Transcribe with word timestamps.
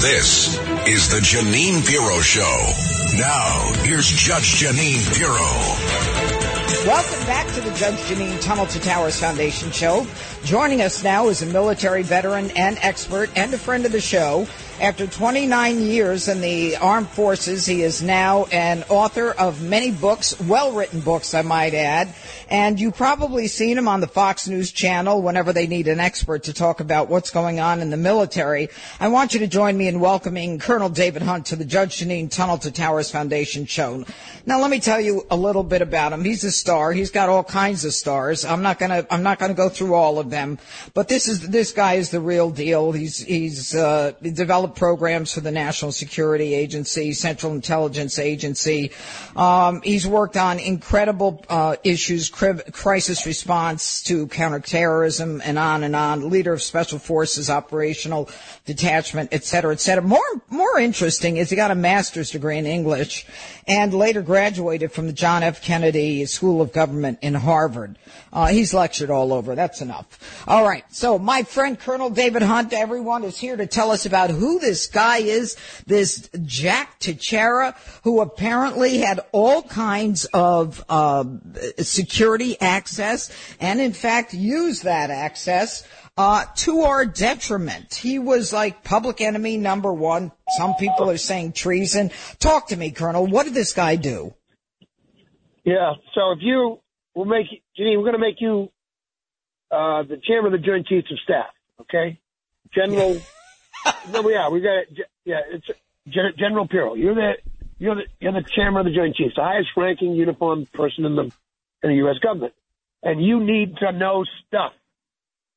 This 0.00 0.58
is 0.88 1.08
the 1.08 1.20
Jeanine 1.20 1.86
Pirro 1.86 2.20
Show. 2.20 2.72
Now, 3.18 3.72
here's 3.84 4.08
Judge 4.08 4.60
Jeanine 4.60 5.02
Pirro. 5.14 6.42
Welcome 6.86 7.26
back 7.26 7.46
to 7.54 7.60
the 7.60 7.70
Judge 7.76 7.98
Jeanine 8.06 8.40
Tunnel 8.42 8.66
to 8.66 8.80
Towers 8.80 9.20
Foundation 9.20 9.70
show. 9.70 10.04
Joining 10.44 10.82
us 10.82 11.04
now 11.04 11.28
is 11.28 11.42
a 11.42 11.46
military 11.46 12.02
veteran 12.02 12.50
and 12.56 12.78
expert 12.82 13.30
and 13.36 13.54
a 13.54 13.58
friend 13.58 13.86
of 13.86 13.92
the 13.92 14.00
show. 14.00 14.48
After 14.82 15.06
29 15.06 15.80
years 15.80 16.26
in 16.26 16.40
the 16.40 16.76
armed 16.76 17.08
forces, 17.08 17.64
he 17.64 17.84
is 17.84 18.02
now 18.02 18.46
an 18.46 18.82
author 18.88 19.30
of 19.30 19.62
many 19.62 19.92
books, 19.92 20.40
well-written 20.40 21.02
books, 21.02 21.34
I 21.34 21.42
might 21.42 21.72
add. 21.72 22.12
And 22.50 22.80
you've 22.80 22.96
probably 22.96 23.46
seen 23.46 23.78
him 23.78 23.86
on 23.86 24.00
the 24.00 24.08
Fox 24.08 24.48
News 24.48 24.72
channel 24.72 25.22
whenever 25.22 25.52
they 25.52 25.68
need 25.68 25.86
an 25.86 26.00
expert 26.00 26.42
to 26.42 26.52
talk 26.52 26.80
about 26.80 27.08
what's 27.08 27.30
going 27.30 27.60
on 27.60 27.78
in 27.78 27.90
the 27.90 27.96
military. 27.96 28.70
I 28.98 29.06
want 29.06 29.34
you 29.34 29.38
to 29.40 29.46
join 29.46 29.78
me 29.78 29.86
in 29.86 30.00
welcoming 30.00 30.58
Colonel 30.58 30.88
David 30.88 31.22
Hunt 31.22 31.46
to 31.46 31.56
the 31.56 31.64
Judge 31.64 31.98
Jeanine 31.98 32.28
Tunnel 32.28 32.58
to 32.58 32.72
Towers 32.72 33.08
Foundation 33.08 33.66
show. 33.66 34.04
Now, 34.46 34.60
let 34.60 34.68
me 34.68 34.80
tell 34.80 35.00
you 35.00 35.24
a 35.30 35.36
little 35.36 35.62
bit 35.62 35.82
about 35.82 36.12
him. 36.12 36.24
He's 36.24 36.42
a 36.42 36.50
star. 36.50 36.90
He's 36.90 37.12
got 37.12 37.28
all 37.28 37.44
kinds 37.44 37.84
of 37.84 37.94
stars. 37.94 38.44
I'm 38.44 38.62
not 38.62 38.80
gonna, 38.80 39.06
I'm 39.12 39.22
not 39.22 39.38
gonna 39.38 39.54
go 39.54 39.68
through 39.68 39.94
all 39.94 40.18
of 40.18 40.28
them, 40.28 40.58
but 40.92 41.06
this 41.06 41.28
is, 41.28 41.48
this 41.48 41.70
guy 41.70 41.94
is 41.94 42.10
the 42.10 42.20
real 42.20 42.50
deal. 42.50 42.90
He's, 42.90 43.18
he's, 43.18 43.76
uh, 43.76 44.10
developed 44.20 44.71
programs 44.74 45.32
for 45.32 45.40
the 45.40 45.50
National 45.50 45.92
Security 45.92 46.54
Agency, 46.54 47.12
Central 47.12 47.52
Intelligence 47.52 48.18
Agency. 48.18 48.90
Um, 49.36 49.82
he's 49.82 50.06
worked 50.06 50.36
on 50.36 50.58
incredible, 50.58 51.44
uh, 51.48 51.76
issues, 51.84 52.28
crisis 52.28 53.26
response 53.26 54.02
to 54.04 54.26
counterterrorism 54.26 55.40
and 55.44 55.58
on 55.58 55.84
and 55.84 55.94
on. 55.94 56.30
Leader 56.30 56.52
of 56.52 56.62
Special 56.62 56.98
Forces 56.98 57.50
Operational 57.50 58.28
Detachment, 58.66 59.28
et 59.32 59.44
cetera, 59.44 59.72
et 59.72 59.80
cetera. 59.80 60.02
More, 60.02 60.20
more 60.48 60.78
interesting 60.78 61.36
is 61.36 61.50
he 61.50 61.56
got 61.56 61.70
a 61.70 61.74
master's 61.74 62.30
degree 62.30 62.58
in 62.58 62.66
English 62.66 63.26
and 63.68 63.94
later 63.94 64.22
graduated 64.22 64.92
from 64.92 65.06
the 65.06 65.12
John 65.12 65.42
F. 65.42 65.62
Kennedy 65.62 66.26
School 66.26 66.60
of 66.60 66.72
Government 66.72 67.18
in 67.22 67.34
Harvard. 67.34 67.96
Uh, 68.32 68.46
he's 68.46 68.72
lectured 68.72 69.10
all 69.10 69.32
over. 69.32 69.54
That's 69.54 69.82
enough. 69.82 70.44
All 70.48 70.64
right. 70.66 70.84
So 70.90 71.18
my 71.18 71.42
friend 71.42 71.78
Colonel 71.78 72.08
David 72.08 72.42
Hunt, 72.42 72.72
everyone 72.72 73.24
is 73.24 73.38
here 73.38 73.56
to 73.56 73.66
tell 73.66 73.90
us 73.90 74.06
about 74.06 74.30
who 74.30 74.58
this 74.62 74.86
guy 74.86 75.18
is, 75.18 75.56
this 75.86 76.30
Jack 76.42 76.98
Teixeira, 76.98 77.76
who 78.04 78.20
apparently 78.20 78.98
had 78.98 79.20
all 79.32 79.62
kinds 79.62 80.24
of 80.32 80.82
uh, 80.88 81.24
security 81.78 82.58
access, 82.60 83.30
and 83.60 83.80
in 83.80 83.92
fact 83.92 84.32
used 84.32 84.84
that 84.84 85.10
access 85.10 85.86
uh, 86.16 86.44
to 86.56 86.80
our 86.82 87.04
detriment. 87.04 87.94
He 87.94 88.18
was 88.18 88.52
like 88.52 88.84
public 88.84 89.20
enemy 89.20 89.56
number 89.56 89.92
one. 89.92 90.32
Some 90.56 90.74
people 90.74 91.10
are 91.10 91.16
saying 91.16 91.52
treason. 91.52 92.10
Talk 92.38 92.68
to 92.68 92.76
me, 92.76 92.90
Colonel. 92.90 93.26
What 93.26 93.44
did 93.44 93.54
this 93.54 93.72
guy 93.72 93.96
do? 93.96 94.34
Yeah. 95.64 95.94
So 96.14 96.32
if 96.32 96.38
you 96.40 96.80
we'll 97.14 97.26
make 97.26 97.46
Jeanine, 97.78 97.98
we're 97.98 98.10
going 98.10 98.14
to 98.14 98.18
make 98.18 98.40
you 98.40 98.70
uh, 99.70 100.02
the 100.02 100.20
chairman 100.26 100.52
of 100.52 100.60
the 100.60 100.66
Joint 100.66 100.86
Chiefs 100.86 101.10
of 101.10 101.18
Staff. 101.20 101.46
Okay, 101.80 102.20
General. 102.74 103.20
No, 104.10 104.28
yeah, 104.28 104.48
we 104.48 104.60
got 104.60 104.78
it. 104.78 104.98
Yeah, 105.24 105.40
it's 105.50 105.66
General 106.08 106.66
Pirro. 106.66 106.94
You're 106.94 107.14
the 107.14 107.32
you're 107.78 107.94
the 107.94 108.02
you're 108.20 108.32
the 108.32 108.44
chairman 108.54 108.80
of 108.80 108.92
the 108.92 108.96
Joint 108.96 109.16
Chiefs, 109.16 109.34
the 109.36 109.42
highest 109.42 109.70
ranking 109.76 110.14
uniformed 110.14 110.72
person 110.72 111.04
in 111.04 111.16
the 111.16 111.24
in 111.82 111.90
the 111.90 111.96
U.S. 111.96 112.18
government, 112.18 112.54
and 113.02 113.24
you 113.24 113.40
need 113.40 113.76
to 113.78 113.92
know 113.92 114.24
stuff. 114.46 114.72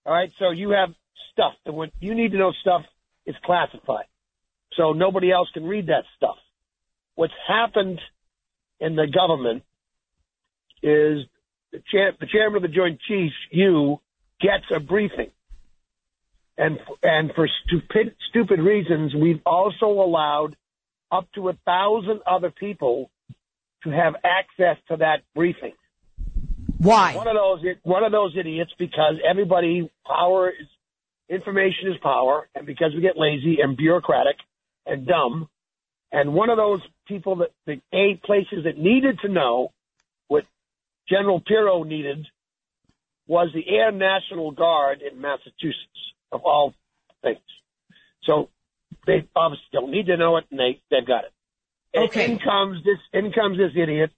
All 0.06 0.14
right, 0.14 0.32
so 0.40 0.52
you 0.52 0.72
have 0.72 0.90
stuff 1.34 1.54
that 1.66 1.74
when 1.74 1.92
you 2.00 2.16
need 2.16 2.32
to 2.32 2.38
know 2.38 2.52
stuff 2.62 2.84
is 3.26 3.36
classified, 3.44 4.06
so 4.74 4.94
nobody 4.94 5.32
else 5.32 5.50
can 5.54 5.66
read 5.66 5.88
that 5.88 6.04
stuff. 6.16 6.38
What's 7.16 7.34
happened 7.48 8.00
in 8.80 8.96
the 8.96 9.08
government 9.08 9.64
is 10.84 11.26
the, 11.72 11.82
chair, 11.92 12.14
the 12.20 12.28
chairman 12.28 12.58
of 12.58 12.62
the 12.64 12.76
Joint 12.76 13.00
Chiefs, 13.08 13.36
you, 13.52 14.00
gets 14.40 14.66
a 14.74 14.80
briefing. 14.80 15.32
And, 16.58 16.80
and 17.04 17.32
for 17.34 17.50
stupid, 17.66 18.16
stupid 18.30 18.60
reasons, 18.60 19.14
we've 19.14 19.42
also 19.46 19.88
allowed 19.88 20.56
up 21.12 21.28
to 21.36 21.50
a 21.50 21.54
thousand 21.66 22.22
other 22.26 22.50
people 22.50 23.10
to 23.84 23.90
have 23.90 24.16
access 24.24 24.78
to 24.88 24.98
that 24.98 25.24
briefing. 25.36 25.74
Why? 26.78 27.16
One 27.16 27.28
of 27.28 27.36
those, 27.36 27.66
one 27.84 28.04
of 28.04 28.12
those 28.12 28.36
idiots 28.38 28.72
because 28.78 29.16
everybody, 29.28 29.90
power 30.06 30.50
is, 30.50 30.68
information 31.30 31.92
is 31.92 31.98
power, 32.02 32.48
and 32.56 32.66
because 32.66 32.94
we 32.94 33.02
get 33.02 33.18
lazy 33.18 33.58
and 33.62 33.76
bureaucratic 33.78 34.38
and 34.86 35.06
dumb, 35.08 35.50
and 36.12 36.34
one 36.34 36.50
of 36.50 36.58
those 36.58 36.82
people 37.08 37.38
that 37.38 37.52
the 37.66 37.82
eight 37.94 38.24
places 38.24 38.64
that 38.66 38.78
needed 38.78 39.20
to 39.20 39.28
know 39.30 39.72
what 40.28 40.46
General 41.10 41.42
Pirro 41.42 41.84
needed 41.84 42.28
was 43.28 43.50
the 43.54 43.68
Air 43.68 43.92
National 43.92 44.52
Guard 44.52 45.02
in 45.02 45.20
Massachusetts, 45.20 46.14
of 46.36 46.42
all 46.46 46.74
things. 47.22 47.40
So 48.24 48.50
they 49.08 49.28
obviously 49.36 49.66
don't 49.72 49.92
need 49.92 50.08
to 50.08 50.18
know 50.18 50.38
it, 50.38 50.46
and 50.52 50.60
they 50.60 50.82
they've 50.92 51.06
got 51.06 51.26
it. 51.26 51.32
Okay. 51.98 52.32
in 52.32 52.40
comes 52.40 52.84
this 52.84 53.00
in 53.14 53.32
comes 53.32 53.58
this 53.58 53.72
idiot 53.76 54.12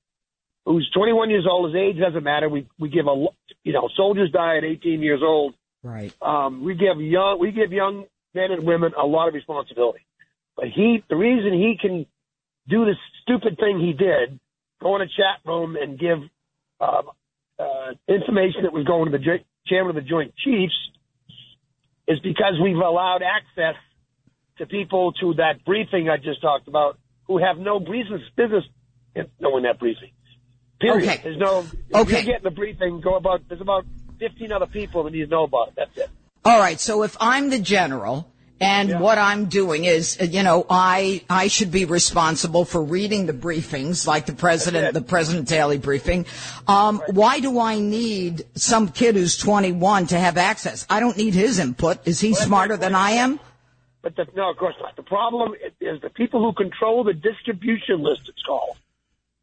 who's 0.65 0.89
21 0.93 1.29
years 1.29 1.45
old. 1.49 1.73
His 1.73 1.79
age 1.79 1.99
doesn't 1.99 2.23
matter. 2.23 2.49
We 2.49 2.67
we 2.79 2.89
give 2.89 3.07
a 3.07 3.25
you 3.63 3.73
know 3.73 3.89
soldiers 3.95 4.31
die 4.31 4.57
at 4.57 4.63
18 4.63 5.01
years 5.01 5.21
old. 5.23 5.53
Right. 5.83 6.13
Um, 6.21 6.63
we 6.63 6.75
give 6.75 6.99
young 6.99 7.39
we 7.39 7.51
give 7.51 7.71
young 7.71 8.05
men 8.33 8.51
and 8.51 8.63
women 8.65 8.93
a 8.97 9.05
lot 9.05 9.27
of 9.27 9.33
responsibility. 9.33 10.05
But 10.55 10.65
he 10.67 11.03
the 11.09 11.15
reason 11.15 11.53
he 11.53 11.77
can 11.79 12.05
do 12.67 12.85
this 12.85 12.97
stupid 13.21 13.57
thing 13.57 13.79
he 13.79 13.93
did, 13.93 14.39
go 14.81 14.95
in 14.95 15.01
a 15.01 15.07
chat 15.07 15.39
room 15.45 15.75
and 15.75 15.97
give 15.99 16.19
uh, 16.81 17.03
uh, 17.59 17.93
information 18.07 18.63
that 18.63 18.73
was 18.73 18.85
going 18.85 19.11
to 19.11 19.17
the 19.17 19.23
jo- 19.23 19.43
chairman 19.65 19.95
of 19.95 20.03
the 20.03 20.09
Joint 20.09 20.33
Chiefs, 20.35 20.75
is 22.07 22.19
because 22.19 22.53
we've 22.61 22.77
allowed 22.77 23.21
access 23.21 23.75
to 24.57 24.65
people 24.65 25.13
to 25.21 25.35
that 25.35 25.63
briefing 25.65 26.09
I 26.09 26.17
just 26.17 26.41
talked 26.41 26.67
about 26.67 26.97
who 27.25 27.37
have 27.37 27.57
no 27.57 27.79
business 27.79 28.21
business 28.35 28.63
in 29.15 29.27
knowing 29.39 29.63
that 29.63 29.79
briefing. 29.79 30.11
Period. 30.79 31.09
Okay. 31.09 31.21
There's 31.23 31.37
no. 31.37 31.65
Okay. 31.93 32.19
You 32.19 32.25
get 32.25 32.43
the 32.43 32.51
briefing. 32.51 33.01
Go 33.01 33.15
about. 33.15 33.41
There's 33.47 33.61
about 33.61 33.85
15 34.19 34.51
other 34.51 34.67
people 34.67 35.03
that 35.03 35.11
need 35.11 35.25
to 35.25 35.27
know 35.27 35.43
about 35.43 35.69
it. 35.69 35.73
That's 35.75 35.97
it. 35.97 36.09
All 36.45 36.59
right. 36.59 36.79
So 36.79 37.03
if 37.03 37.17
I'm 37.19 37.49
the 37.49 37.59
general 37.59 38.31
and 38.59 38.89
Yeah. 38.89 38.99
what 38.99 39.17
I'm 39.17 39.45
doing 39.45 39.85
is, 39.85 40.17
uh, 40.19 40.25
you 40.25 40.43
know, 40.43 40.65
I 40.69 41.21
I 41.29 41.47
should 41.47 41.71
be 41.71 41.85
responsible 41.85 42.65
for 42.65 42.81
reading 42.81 43.25
the 43.25 43.33
briefings, 43.33 44.07
like 44.07 44.25
the 44.25 44.33
president, 44.33 44.93
the 44.93 45.01
president 45.01 45.47
daily 45.47 45.77
briefing. 45.77 46.25
Um, 46.67 47.01
Why 47.07 47.39
do 47.39 47.59
I 47.59 47.79
need 47.79 48.45
some 48.55 48.89
kid 48.89 49.15
who's 49.15 49.37
21 49.37 50.07
to 50.07 50.19
have 50.19 50.37
access? 50.37 50.85
I 50.89 50.99
don't 50.99 51.17
need 51.17 51.33
his 51.33 51.59
input. 51.59 52.07
Is 52.07 52.19
he 52.19 52.31
that's 52.31 52.43
smarter 52.43 52.73
right. 52.73 52.81
than 52.81 52.95
I 52.95 53.11
am? 53.11 53.39
But 54.01 54.15
the, 54.15 54.27
no, 54.35 54.49
of 54.51 54.57
course 54.57 54.75
not. 54.81 54.95
The 54.95 55.03
problem 55.03 55.53
is 55.81 56.01
the 56.01 56.09
people 56.09 56.41
who 56.41 56.53
control 56.53 57.03
the 57.03 57.13
distribution 57.13 58.01
list, 58.01 58.21
it's 58.29 58.41
called, 58.41 58.77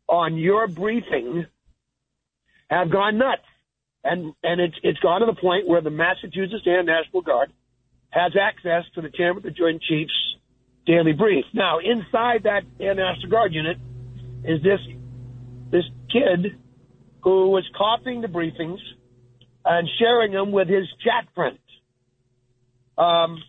on 0.08 0.37
your 0.37 0.69
briefing 0.69 1.46
have 2.70 2.90
gone 2.90 3.19
nuts. 3.19 3.43
And, 4.02 4.34
and 4.43 4.60
it's, 4.60 4.76
it's 4.82 4.99
gone 5.00 5.20
to 5.20 5.26
the 5.26 5.34
point 5.34 5.67
where 5.67 5.81
the 5.81 5.90
Massachusetts 5.90 6.64
Air 6.67 6.82
National 6.82 7.22
Guard 7.22 7.52
has 8.14 8.32
access 8.40 8.84
to 8.94 9.00
the 9.00 9.11
chairman 9.11 9.38
of 9.38 9.43
the 9.43 9.50
Joint 9.50 9.82
Chiefs 9.82 10.12
daily 10.87 11.12
brief. 11.12 11.44
Now, 11.52 11.78
inside 11.78 12.44
that 12.44 12.62
Air 12.78 12.94
National 12.94 13.28
Guard 13.28 13.52
unit 13.52 13.76
is 14.44 14.62
this, 14.62 14.81
this 15.70 15.84
kid 16.12 16.56
who 17.22 17.49
was 17.49 17.64
copying 17.76 18.20
the 18.20 18.28
briefings 18.28 18.78
and 19.64 19.88
sharing 19.99 20.32
them 20.32 20.52
with 20.52 20.69
his 20.69 20.87
chat 21.02 21.26
friends. 21.34 21.58
Um, 22.96 23.43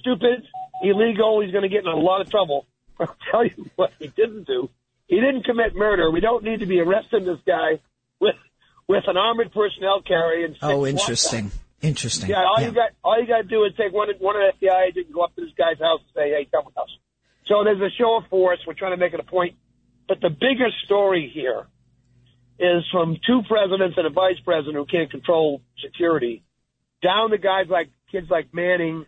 stupid, 0.00 0.44
illegal. 0.82 1.42
He's 1.42 1.52
going 1.52 1.64
to 1.64 1.68
get 1.68 1.80
in 1.80 1.88
a 1.88 1.96
lot 1.96 2.22
of 2.22 2.30
trouble. 2.30 2.66
I'll 3.00 3.14
tell 3.30 3.44
you 3.44 3.70
what 3.76 3.90
he 3.98 4.06
didn't 4.06 4.46
do. 4.46 4.70
He 5.08 5.16
didn't 5.16 5.44
commit 5.44 5.74
murder. 5.76 6.10
We 6.10 6.20
don't 6.20 6.44
need 6.44 6.60
to 6.60 6.66
be 6.66 6.80
arresting 6.80 7.24
this 7.26 7.40
guy 7.46 7.80
with 8.20 8.36
with 8.86 9.04
an 9.06 9.16
armored 9.16 9.52
personnel 9.52 10.00
carrier 10.02 10.46
and 10.46 10.56
Oh, 10.62 10.86
interesting. 10.86 11.50
Interesting. 11.84 12.30
Yeah, 12.30 12.44
all 12.44 12.62
you 12.62 12.72
got 12.72 12.90
all 13.04 13.20
you 13.20 13.26
got 13.26 13.42
to 13.42 13.48
do 13.48 13.64
is 13.64 13.72
take 13.76 13.92
one 13.92 14.08
one 14.18 14.36
of 14.36 14.42
the 14.60 14.66
FBI 14.66 14.88
agents, 14.88 15.10
go 15.12 15.22
up 15.22 15.34
to 15.36 15.42
this 15.42 15.52
guy's 15.56 15.78
house, 15.78 16.00
and 16.00 16.10
say, 16.14 16.30
"Hey, 16.30 16.48
come 16.50 16.64
with 16.64 16.76
us." 16.78 16.88
So 17.46 17.62
there's 17.62 17.80
a 17.80 17.94
show 17.98 18.16
of 18.16 18.24
force. 18.30 18.58
We're 18.66 18.74
trying 18.74 18.92
to 18.92 18.96
make 18.96 19.12
it 19.12 19.20
a 19.20 19.24
point, 19.24 19.56
but 20.08 20.20
the 20.20 20.30
bigger 20.30 20.70
story 20.86 21.30
here 21.32 21.66
is 22.58 22.84
from 22.90 23.18
two 23.26 23.42
presidents 23.46 23.96
and 23.98 24.06
a 24.06 24.10
vice 24.10 24.40
president 24.44 24.76
who 24.76 24.86
can't 24.86 25.10
control 25.10 25.60
security, 25.84 26.42
down 27.02 27.30
to 27.30 27.38
guys 27.38 27.66
like 27.68 27.90
kids 28.10 28.28
like 28.30 28.54
Manning 28.54 29.04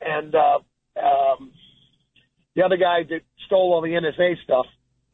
and 0.00 0.34
uh, 0.34 0.58
um, 0.96 1.52
the 2.54 2.62
other 2.62 2.76
guy 2.76 3.02
that 3.08 3.20
stole 3.46 3.74
all 3.74 3.82
the 3.82 3.88
NSA 3.88 4.42
stuff, 4.44 4.66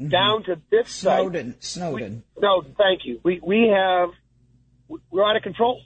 down 0.06 0.44
to 0.44 0.60
this 0.70 0.88
Snowden. 0.88 1.54
site. 1.54 1.64
Snowden. 1.64 2.22
We, 2.36 2.42
no, 2.42 2.62
thank 2.78 3.00
you. 3.04 3.20
We 3.24 3.40
we 3.42 3.72
have 3.74 4.10
we're 5.10 5.24
out 5.24 5.36
of 5.36 5.42
control. 5.42 5.80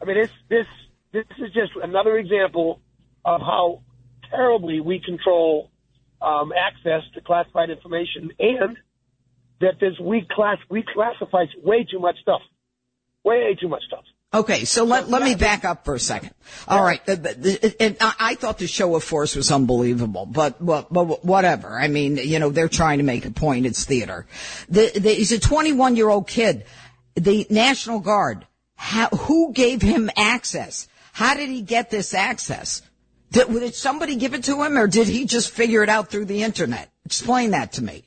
I 0.00 0.04
mean, 0.04 0.16
this 0.16 0.30
this 0.48 0.66
this 1.12 1.24
is 1.38 1.52
just 1.52 1.72
another 1.82 2.18
example 2.18 2.80
of 3.24 3.40
how 3.40 3.82
terribly 4.30 4.80
we 4.80 5.00
control 5.00 5.70
um, 6.20 6.52
access 6.52 7.02
to 7.14 7.20
classified 7.20 7.70
information, 7.70 8.30
and 8.38 8.76
that 9.60 9.80
this 9.80 9.98
we 10.00 10.26
class 10.30 10.58
we 10.70 10.84
classify 10.94 11.44
way 11.62 11.86
too 11.90 11.98
much 11.98 12.16
stuff, 12.20 12.42
way 13.24 13.56
too 13.60 13.68
much 13.68 13.82
stuff. 13.86 14.04
Okay, 14.34 14.64
so 14.64 14.84
let, 14.84 15.08
let 15.08 15.22
me 15.22 15.34
back 15.34 15.64
up 15.64 15.84
for 15.84 15.94
a 15.94 16.00
second. 16.00 16.32
All 16.68 16.82
right, 16.82 17.00
and 17.08 17.96
I 18.00 18.14
I 18.18 18.34
thought 18.34 18.58
the 18.58 18.66
show 18.66 18.94
of 18.96 19.04
force 19.04 19.36
was 19.36 19.50
unbelievable, 19.50 20.26
but, 20.26 20.62
but, 20.64 20.92
but 20.92 21.24
whatever. 21.24 21.78
I 21.78 21.88
mean, 21.88 22.16
you 22.16 22.38
know, 22.38 22.50
they're 22.50 22.68
trying 22.68 22.98
to 22.98 23.04
make 23.04 23.24
a 23.24 23.30
point. 23.30 23.66
It's 23.66 23.84
theater. 23.84 24.26
The, 24.68 24.90
the, 24.94 25.10
he's 25.14 25.32
a 25.32 25.38
21 25.38 25.96
year 25.96 26.08
old 26.08 26.26
kid. 26.26 26.64
The 27.14 27.46
National 27.48 28.00
Guard, 28.00 28.46
how, 28.76 29.08
who 29.08 29.52
gave 29.52 29.82
him 29.82 30.10
access? 30.16 30.88
How 31.12 31.34
did 31.34 31.48
he 31.48 31.62
get 31.62 31.90
this 31.90 32.14
access? 32.14 32.82
Did, 33.32 33.48
did 33.48 33.74
somebody 33.74 34.16
give 34.16 34.34
it 34.34 34.44
to 34.44 34.62
him 34.62 34.78
or 34.78 34.86
did 34.86 35.08
he 35.08 35.24
just 35.24 35.50
figure 35.50 35.82
it 35.82 35.88
out 35.88 36.10
through 36.10 36.26
the 36.26 36.42
internet? 36.42 36.90
Explain 37.04 37.50
that 37.50 37.72
to 37.74 37.82
me. 37.82 38.04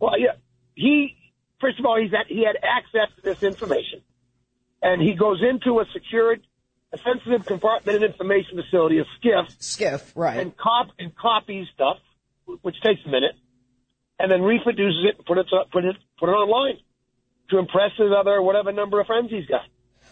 Well, 0.00 0.18
yeah, 0.18 0.32
he 0.74 1.16
first 1.60 1.78
of 1.78 1.86
all 1.86 1.98
he's 2.00 2.12
at, 2.12 2.26
he 2.28 2.44
had 2.44 2.56
access 2.62 3.14
to 3.16 3.22
this 3.22 3.42
information, 3.42 4.02
and 4.82 5.00
he 5.00 5.14
goes 5.14 5.42
into 5.42 5.80
a 5.80 5.86
secured, 5.94 6.42
a 6.92 6.98
sensitive 6.98 7.46
compartmented 7.46 8.04
information 8.04 8.60
facility, 8.60 8.98
a 8.98 9.04
SCIF, 9.04 9.62
Skiff, 9.62 10.12
right. 10.14 10.40
and 10.40 10.54
cop 10.56 10.88
and 10.98 11.16
copies 11.16 11.66
stuff, 11.72 11.96
which 12.60 12.76
takes 12.82 13.00
a 13.06 13.08
minute, 13.08 13.36
and 14.18 14.30
then 14.30 14.42
reproduces 14.42 15.06
it 15.08 15.16
and 15.16 15.24
put 15.24 15.38
it 15.38 15.46
put 15.72 15.84
it 15.84 15.96
put 16.18 16.28
it 16.28 16.32
online 16.32 16.78
to 17.50 17.58
impress 17.58 17.92
his 17.96 18.10
other 18.16 18.40
whatever 18.42 18.72
number 18.72 19.00
of 19.00 19.06
friends 19.06 19.30
he's 19.30 19.46
got. 19.46 19.62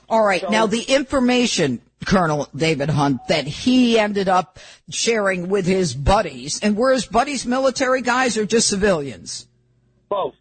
All 0.09 0.25
right. 0.25 0.41
So- 0.41 0.49
now 0.49 0.67
the 0.67 0.83
information, 0.83 1.81
Colonel 2.05 2.49
David 2.55 2.91
Hunt, 2.91 3.21
that 3.29 3.47
he 3.47 3.99
ended 3.99 4.29
up 4.29 4.59
sharing 4.91 5.49
with 5.49 5.67
his 5.67 5.95
buddies, 5.95 6.61
and 6.61 6.77
were 6.77 6.93
his 6.93 7.07
buddies 7.07 7.47
military 7.47 8.03
guys 8.03 8.37
or 8.37 8.45
just 8.45 8.69
civilians? 8.69 9.47
Both. 10.09 10.35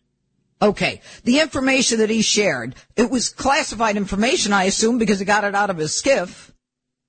Okay. 0.62 1.02
The 1.24 1.40
information 1.40 2.00
that 2.00 2.10
he 2.10 2.22
shared, 2.22 2.76
it 2.96 3.10
was 3.10 3.30
classified 3.30 3.98
information, 3.98 4.54
I 4.54 4.66
assume, 4.66 4.98
because 4.98 5.20
he 5.20 5.26
got 5.26 5.44
it 5.44 5.56
out 5.56 5.70
of 5.70 5.78
his 5.78 5.92
SCIF. 5.92 6.52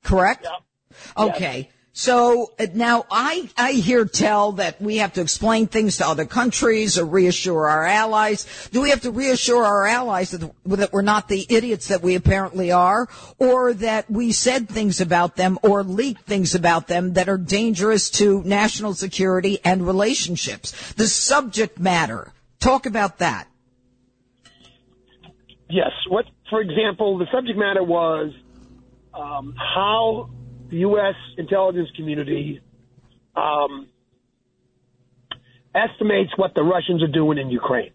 Correct? 0.05 0.45
Yeah. 0.45 1.25
Okay. 1.25 1.71
So 1.95 2.53
uh, 2.59 2.67
now 2.73 3.05
I, 3.11 3.51
I 3.57 3.73
hear 3.73 4.07
tell 4.07 4.53
that 4.53 4.81
we 4.81 4.97
have 4.97 5.13
to 5.15 5.21
explain 5.21 5.67
things 5.67 5.99
to 5.99 6.07
other 6.07 6.25
countries 6.25 6.99
or 6.99 7.05
reassure 7.05 7.69
our 7.69 7.85
allies. 7.85 8.47
Do 8.73 8.81
we 8.81 8.91
have 8.91 9.03
to 9.03 9.11
reassure 9.11 9.63
our 9.63 9.87
allies 9.87 10.31
that, 10.31 10.51
that 10.65 10.93
we're 10.93 11.03
not 11.03 11.29
the 11.29 11.47
idiots 11.51 11.89
that 11.89 12.03
we 12.03 12.15
apparently 12.15 12.73
are 12.73 13.09
or 13.39 13.75
that 13.75 14.11
we 14.11 14.33
said 14.33 14.71
things 14.71 15.03
about 15.03 15.37
them 15.37 15.59
or 15.63 15.83
leaked 15.85 16.25
things 16.25 16.55
about 16.55 16.89
them 16.89 17.13
that 17.13 17.29
are 17.29 17.39
dangerous 17.39 18.09
to 18.11 18.43
national 18.43 18.95
security 18.95 19.59
and 19.63 19.87
relationships? 19.87 20.95
The 20.95 21.07
subject 21.07 21.79
matter. 21.79 22.33
Talk 22.59 22.87
about 22.87 23.19
that. 23.19 23.49
Yes. 25.69 25.91
What, 26.09 26.25
for 26.49 26.63
example, 26.63 27.19
the 27.19 27.27
subject 27.31 27.59
matter 27.59 27.83
was 27.83 28.33
um, 29.13 29.55
how 29.57 30.31
the 30.73 30.79
U.S. 30.79 31.15
intelligence 31.37 31.91
community 31.95 32.63
um, 33.37 33.89
estimates 35.75 36.33
what 36.37 36.55
the 36.55 36.63
Russians 36.63 37.03
are 37.03 37.13
doing 37.13 37.37
in 37.37 37.51
Ukraine. 37.51 37.93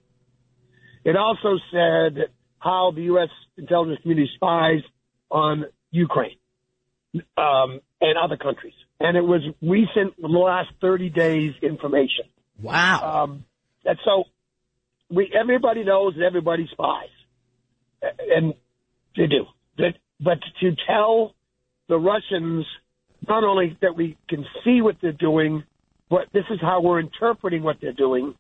It 1.03 1.15
also 1.18 1.57
said 1.71 2.31
how 2.59 2.91
the 2.95 3.01
U.S. 3.13 3.29
intelligence 3.57 4.00
community 4.03 4.29
spies 4.35 4.81
on 5.31 5.65
Ukraine 5.89 6.38
um, 7.35 7.81
and 8.00 8.15
other 8.24 8.38
countries. 8.38 8.75
And 9.00 9.18
it 9.18 9.21
was 9.21 9.41
recent, 9.62 10.21
the 10.21 10.27
last 10.27 10.69
30 10.79 11.09
days 11.09 11.53
information. 11.63 12.25
Wow. 12.62 13.24
Um, 13.24 13.45
and 13.85 13.97
so 14.06 14.25
we 15.09 15.31
everybody 15.33 15.83
knows 15.83 16.13
that 16.15 16.25
everybody 16.25 16.68
spies, 16.71 17.09
and 18.01 18.53
they 19.15 19.27
do. 19.27 19.45
That, 19.77 19.94
but 20.19 20.39
to 20.62 20.75
tell 20.88 21.33
the 21.88 21.98
Russians 21.98 22.66
not 23.28 23.44
only 23.44 23.78
that 23.81 23.95
we 23.95 24.18
can 24.30 24.45
see 24.63 24.81
what 24.81 24.98
they're 25.01 25.12
doing, 25.12 25.63
but 26.10 26.28
this 26.34 26.45
is 26.50 26.60
how 26.62 26.81
we're 26.81 27.00
interpreting 27.00 27.63
what 27.63 27.78
they're 27.81 27.94
doing, 27.94 28.36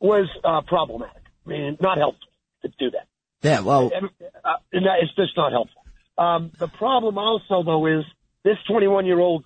was 0.00 0.28
uh, 0.44 0.60
problematic. 0.62 1.22
I 1.46 1.48
mean, 1.48 1.78
not 1.80 1.98
helpful 1.98 2.28
to 2.62 2.68
do 2.78 2.90
that. 2.90 3.06
yeah, 3.42 3.60
well, 3.60 3.90
And, 3.94 4.10
uh, 4.44 4.56
and 4.72 4.86
that, 4.86 4.98
it's 5.02 5.14
just 5.14 5.36
not 5.36 5.52
helpful. 5.52 5.82
Um, 6.18 6.50
the 6.58 6.68
problem 6.68 7.18
also, 7.18 7.62
though, 7.62 7.86
is 7.86 8.04
this 8.42 8.56
21 8.68 9.06
year 9.06 9.18
old 9.18 9.44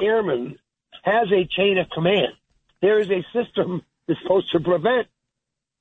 airman 0.00 0.58
has 1.02 1.28
a 1.32 1.44
chain 1.46 1.78
of 1.78 1.88
command. 1.90 2.32
There 2.80 3.00
is 3.00 3.10
a 3.10 3.24
system 3.32 3.82
that's 4.06 4.20
supposed 4.22 4.50
to 4.52 4.60
prevent 4.60 5.08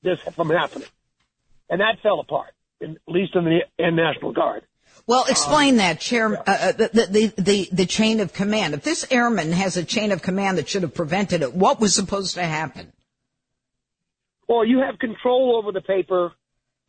this 0.03 0.19
from 0.35 0.49
happening. 0.49 0.87
And 1.69 1.81
that 1.81 1.99
fell 2.01 2.19
apart, 2.19 2.53
in, 2.79 2.91
at 2.91 3.13
least 3.13 3.35
in 3.35 3.43
the 3.43 3.59
in 3.77 3.95
National 3.95 4.31
Guard. 4.31 4.63
Well, 5.07 5.23
explain 5.29 5.77
that, 5.77 6.01
Chair. 6.01 6.37
Uh, 6.37 6.43
uh, 6.51 6.71
the, 6.73 6.87
the 7.09 7.41
the 7.41 7.69
the 7.71 7.85
chain 7.85 8.19
of 8.19 8.33
command. 8.33 8.73
If 8.73 8.83
this 8.83 9.07
airman 9.09 9.53
has 9.53 9.77
a 9.77 9.83
chain 9.85 10.11
of 10.11 10.21
command 10.21 10.57
that 10.57 10.67
should 10.67 10.81
have 10.81 10.93
prevented 10.93 11.41
it, 11.41 11.53
what 11.53 11.79
was 11.79 11.95
supposed 11.95 12.35
to 12.35 12.43
happen? 12.43 12.91
Or 14.49 14.65
you 14.65 14.79
have 14.79 14.99
control 14.99 15.57
over 15.57 15.71
the 15.71 15.81
paper 15.81 16.33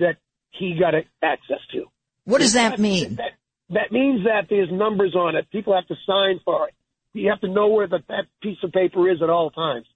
that 0.01 0.17
he 0.51 0.77
got 0.79 0.95
access 1.23 1.61
to. 1.73 1.85
What 2.25 2.41
does 2.41 2.55
that 2.55 2.79
mean? 2.81 3.17
That, 3.17 3.33
that 3.71 3.93
means 3.93 4.25
that 4.25 4.47
there's 4.51 4.71
numbers 4.71 5.15
on 5.15 5.37
it. 5.37 5.49
People 5.51 5.75
have 5.75 5.87
to 5.87 5.95
sign 6.07 6.41
for 6.45 6.69
it. 6.69 6.75
You 7.15 7.31
have 7.31 7.41
to 7.41 7.49
know 7.49 7.69
where 7.69 7.87
the, 7.87 7.99
that 8.09 8.25
piece 8.43 8.59
of 8.63 8.73
paper 8.73 9.09
is 9.11 9.23
at 9.23 9.31
all 9.31 9.51
times. 9.51 9.87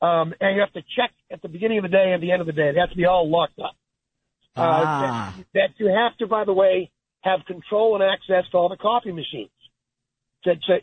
Um, 0.00 0.34
and 0.40 0.56
you 0.56 0.60
have 0.60 0.72
to 0.72 0.82
check 0.96 1.10
at 1.30 1.42
the 1.42 1.48
beginning 1.48 1.78
of 1.78 1.82
the 1.82 1.88
day 1.88 2.12
and 2.12 2.22
the 2.22 2.32
end 2.32 2.40
of 2.40 2.46
the 2.46 2.52
day. 2.52 2.72
They 2.72 2.80
have 2.80 2.90
to 2.90 2.96
be 2.96 3.06
all 3.06 3.30
locked 3.30 3.58
up. 3.58 3.74
Uh, 4.56 4.60
Ah. 4.60 5.34
that, 5.36 5.46
that 5.54 5.68
you 5.78 5.88
have 5.88 6.16
to, 6.18 6.26
by 6.26 6.44
the 6.44 6.52
way, 6.52 6.90
have 7.24 7.40
control 7.46 7.94
and 7.94 8.04
access 8.04 8.44
to 8.50 8.56
all 8.58 8.68
the 8.68 8.76
copy 8.76 9.10
machines. 9.10 9.50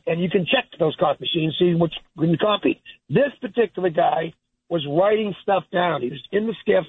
And 0.08 0.20
you 0.20 0.30
can 0.30 0.48
check 0.52 0.66
those 0.80 0.96
copy 1.00 1.26
machines, 1.26 1.56
see 1.60 1.76
what's 1.76 1.94
been 2.18 2.36
copied. 2.42 2.82
This 3.10 3.30
particular 3.40 3.92
guy 3.92 4.34
was 4.70 4.84
writing 4.90 5.36
stuff 5.44 5.64
down. 5.72 6.02
He 6.02 6.10
was 6.10 6.28
in 6.32 6.48
the 6.48 6.56
SCIF, 6.66 6.86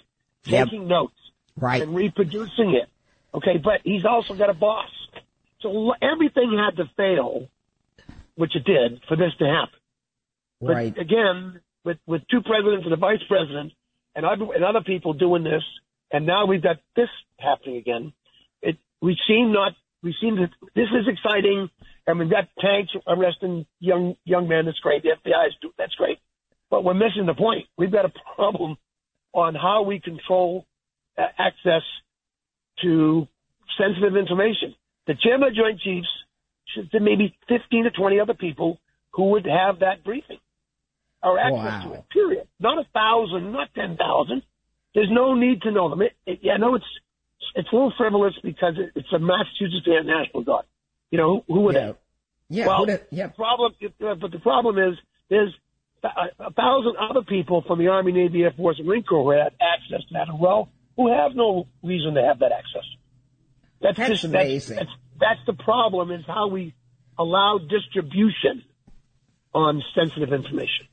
Yep. 0.46 0.68
taking 0.68 0.88
notes 0.88 1.18
Right. 1.60 1.82
and 1.82 1.94
reproducing 1.94 2.74
it. 2.74 2.88
Okay, 3.34 3.58
but 3.58 3.82
he's 3.84 4.04
also 4.06 4.34
got 4.34 4.48
a 4.48 4.54
boss. 4.54 4.88
So 5.60 5.92
everything 6.00 6.56
had 6.56 6.76
to 6.76 6.86
fail, 6.96 7.48
which 8.36 8.56
it 8.56 8.64
did, 8.64 9.02
for 9.06 9.16
this 9.16 9.34
to 9.38 9.46
happen. 9.46 9.78
But 10.60 10.74
Right. 10.76 10.98
again, 10.98 11.60
with 11.84 11.98
with 12.06 12.26
two 12.28 12.40
presidents 12.40 12.84
and 12.84 12.94
a 12.94 12.96
vice 12.96 13.22
president 13.28 13.72
and 14.14 14.24
other, 14.24 14.46
and 14.54 14.64
other 14.64 14.80
people 14.82 15.12
doing 15.12 15.44
this, 15.44 15.64
and 16.10 16.24
now 16.24 16.46
we've 16.46 16.62
got 16.62 16.78
this 16.94 17.10
happening 17.38 17.76
again. 17.76 18.12
We 19.02 19.18
seem 19.28 19.52
not 19.52 19.72
we 20.02 20.14
seem 20.20 20.36
that 20.36 20.50
this 20.74 20.88
is 20.88 21.06
exciting, 21.06 21.68
and 22.06 22.18
we've 22.18 22.30
got 22.30 22.48
tanks 22.58 22.92
arresting 23.06 23.66
young 23.80 24.16
young 24.24 24.48
men. 24.48 24.64
That's 24.64 24.78
great. 24.78 25.02
The 25.02 25.10
FBI 25.10 25.48
is 25.48 25.54
that's 25.76 25.94
great, 25.96 26.18
but 26.70 26.84
we're 26.84 26.94
missing 26.94 27.26
the 27.26 27.34
point. 27.34 27.66
We've 27.76 27.92
got 27.92 28.04
a 28.04 28.12
problem 28.36 28.76
on 29.34 29.54
how 29.54 29.82
we 29.82 30.00
control 30.00 30.66
uh, 31.18 31.22
access 31.38 31.82
to 32.82 33.26
sensitive 33.78 34.16
information. 34.16 34.74
The 35.06 35.14
chairman 35.20 35.48
of 35.48 35.54
Joint 35.54 35.80
Chiefs 35.80 36.08
should 36.74 36.88
there 36.92 37.00
may 37.00 37.16
be 37.16 37.36
15 37.48 37.84
to 37.84 37.90
20 37.90 38.20
other 38.20 38.34
people 38.34 38.78
who 39.12 39.30
would 39.30 39.46
have 39.46 39.80
that 39.80 40.04
briefing 40.04 40.38
or 41.22 41.38
access 41.38 41.84
to 41.84 41.92
it. 41.94 42.04
Period. 42.10 42.48
Not 42.60 42.78
a 42.78 42.86
thousand, 42.92 43.52
not 43.52 43.68
10,000. 43.74 44.42
There's 44.94 45.08
no 45.10 45.34
need 45.34 45.62
to 45.62 45.70
know 45.70 45.88
them. 45.88 46.02
It, 46.02 46.12
it, 46.26 46.40
yeah, 46.42 46.54
I 46.54 46.56
know 46.58 46.74
it's 46.74 46.84
it's 47.54 47.68
a 47.72 47.74
little 47.74 47.92
frivolous 47.96 48.34
because 48.42 48.74
it, 48.78 48.92
it's 48.94 49.12
a 49.12 49.18
Massachusetts 49.18 49.86
National 50.04 50.42
Guard. 50.44 50.64
You 51.10 51.18
know 51.18 51.44
who, 51.46 51.54
who 51.54 51.60
would 51.62 51.74
Yeah. 51.74 51.92
they? 51.92 51.96
Yeah. 52.58 52.66
Well, 52.66 52.86
the- 52.86 53.02
yeah. 53.10 53.26
the 53.28 53.32
problem, 53.34 53.72
uh, 53.82 54.14
but 54.14 54.30
the 54.30 54.38
problem 54.38 54.78
is 54.78 54.98
there's 55.30 55.54
a, 56.02 56.08
a 56.44 56.52
thousand 56.52 56.96
other 56.98 57.22
people 57.22 57.62
from 57.66 57.78
the 57.78 57.88
Army, 57.88 58.12
Navy, 58.12 58.42
Air 58.42 58.52
Force, 58.56 58.78
and 58.78 58.86
Marine 58.88 59.04
Corps 59.04 59.22
who 59.24 59.30
have 59.38 59.52
access 59.60 60.06
to 60.08 60.14
that 60.14 60.28
as 60.28 60.38
well, 60.38 60.68
who 60.96 61.12
have 61.12 61.34
no 61.34 61.66
reason 61.82 62.14
to 62.14 62.22
have 62.22 62.40
that 62.40 62.52
access. 62.52 62.84
That's, 63.80 63.96
That's 63.96 64.10
just 64.10 64.24
amazing. 64.24 64.76
That's, 64.76 64.90
that's 65.18 65.40
the 65.46 65.54
problem 65.54 66.10
is 66.10 66.24
how 66.26 66.48
we 66.48 66.74
allow 67.18 67.58
distribution 67.58 68.64
on 69.54 69.82
sensitive 69.94 70.32
information. 70.32 70.86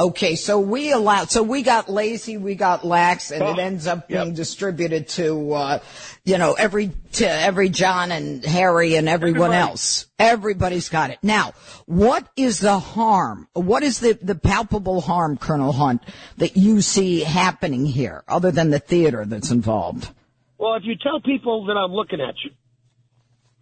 Okay, 0.00 0.36
so 0.36 0.60
we 0.60 0.92
allowed, 0.92 1.28
so 1.28 1.42
we 1.42 1.62
got 1.62 1.88
lazy, 1.88 2.36
we 2.36 2.54
got 2.54 2.84
lax, 2.86 3.32
and 3.32 3.42
it 3.42 3.58
Oh, 3.58 3.60
ends 3.60 3.88
up 3.88 4.06
being 4.06 4.28
yep. 4.28 4.36
distributed 4.36 5.08
to, 5.08 5.52
uh, 5.52 5.78
you 6.24 6.38
know, 6.38 6.52
every, 6.52 6.92
to 7.14 7.28
every 7.28 7.68
John 7.68 8.12
and 8.12 8.44
Harry 8.44 8.94
and 8.94 9.08
everyone 9.08 9.50
Everybody. 9.50 9.70
else. 9.70 10.06
Everybody's 10.20 10.88
got 10.88 11.10
it. 11.10 11.18
Now, 11.20 11.50
what 11.86 12.28
is 12.36 12.60
the 12.60 12.78
harm? 12.78 13.48
What 13.54 13.82
is 13.82 13.98
the, 13.98 14.16
the 14.22 14.36
palpable 14.36 15.00
harm, 15.00 15.36
Colonel 15.36 15.72
Hunt, 15.72 16.00
that 16.36 16.56
you 16.56 16.80
see 16.80 17.20
happening 17.20 17.84
here, 17.84 18.22
other 18.28 18.52
than 18.52 18.70
the 18.70 18.78
theater 18.78 19.24
that's 19.26 19.50
involved? 19.50 20.10
Well, 20.58 20.74
if 20.74 20.84
you 20.84 20.94
tell 20.94 21.20
people 21.20 21.66
that 21.66 21.76
I'm 21.76 21.90
looking 21.92 22.20
at 22.20 22.34
you, 22.44 22.52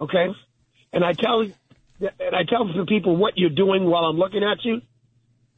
okay, 0.03 0.27
and 0.93 1.03
I 1.03 1.15
tell 1.15 1.41
and 1.41 2.37
I 2.37 2.45
tell 2.47 2.67
the 2.67 2.85
people 2.87 3.17
what 3.17 3.39
you're 3.39 3.49
doing 3.49 3.85
while 3.87 4.05
I'm 4.05 4.19
looking 4.19 4.45
at 4.45 4.63
you, 4.67 4.83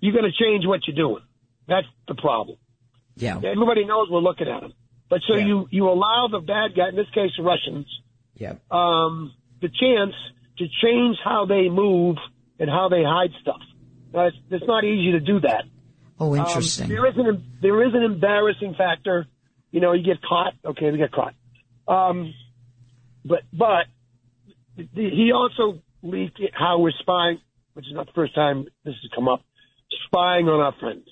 you're 0.01 0.13
going 0.13 0.31
to 0.31 0.45
change 0.45 0.67
what 0.67 0.81
you're 0.87 0.97
doing. 0.97 1.23
That's 1.67 1.87
the 2.07 2.15
problem. 2.15 2.57
Yeah. 3.17 3.37
Everybody 3.37 3.85
knows 3.85 4.09
we're 4.11 4.21
looking 4.21 4.49
at 4.49 4.61
them, 4.61 4.73
but 5.11 5.21
so 5.27 5.35
Yeah. 5.37 5.47
you 5.47 5.69
you 5.71 5.89
allow 5.89 6.29
the 6.31 6.41
bad 6.41 6.75
guy, 6.77 6.89
in 6.91 6.97
this 6.97 7.11
case, 7.11 7.33
the 7.37 7.43
Russians, 7.43 7.87
Yeah. 8.37 8.55
um, 8.71 9.33
the 9.61 9.69
chance 9.69 10.15
to 10.59 10.67
change 10.83 11.17
how 11.23 11.45
they 11.47 11.69
move 11.69 12.17
and 12.59 12.71
how 12.71 12.89
they 12.89 13.03
hide 13.05 13.33
stuff. 13.41 13.61
Now, 14.13 14.27
it's, 14.27 14.37
it's 14.51 14.67
not 14.67 14.85
easy 14.85 15.13
to 15.13 15.21
do 15.21 15.41
that. 15.41 15.65
Oh, 16.21 16.33
Um, 16.35 16.41
interesting. 16.47 16.89
there 16.89 17.07
is 17.07 17.17
an 17.17 17.45
there 17.61 17.83
is 17.87 17.95
an 17.95 18.03
embarrassing 18.03 18.75
factor. 18.75 19.27
You 19.71 19.81
know, 19.81 19.93
you 19.93 20.03
get 20.03 20.23
caught. 20.23 20.55
Okay, 20.65 20.91
we 20.91 20.99
get 20.99 21.13
caught. 21.13 21.35
Um, 21.87 22.33
but 23.25 23.43
but 23.53 23.87
he 24.95 25.33
also 25.33 25.81
leaked 26.03 26.41
how 26.55 26.79
we're 26.79 26.93
spying, 27.01 27.41
which 27.75 27.87
is 27.87 27.93
not 27.95 28.07
the 28.07 28.13
first 28.13 28.35
time 28.35 28.65
this 28.85 28.95
has 29.03 29.11
come 29.15 29.29
up. 29.29 29.43
Spying 30.07 30.49
on 30.49 30.61
our 30.61 30.73
friends. 30.81 31.07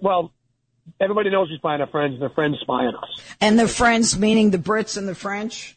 Well, 0.00 0.32
everybody 1.00 1.30
knows 1.30 1.48
we 1.50 1.56
spy 1.58 1.74
on 1.74 1.80
our 1.80 1.86
friends, 1.86 2.14
and 2.14 2.22
their 2.22 2.30
friends 2.30 2.56
spy 2.60 2.84
on 2.86 2.94
us. 2.96 3.22
and 3.40 3.58
their 3.58 3.68
Friends, 3.68 4.18
meaning 4.18 4.50
the 4.50 4.58
Brits 4.58 4.96
and 4.96 5.08
the 5.08 5.14
French? 5.14 5.76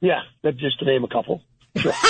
Yeah, 0.00 0.20
that's 0.42 0.56
just 0.58 0.78
to 0.80 0.84
name 0.84 1.04
a 1.04 1.08
couple. 1.08 1.42
Sure. 1.76 1.92